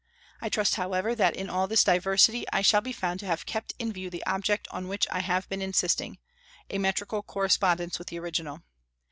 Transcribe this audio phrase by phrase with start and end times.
[0.41, 3.73] I trust, however, that in all this diversity I shall be found to have kept
[3.77, 6.17] in view the object on which I have been insisting,
[6.71, 8.63] a metrical correspondence with the original.